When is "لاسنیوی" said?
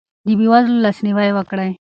0.85-1.29